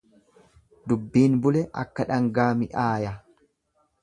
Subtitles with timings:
[0.93, 3.15] Dubbiin bule akka dhangaa mi'aaya.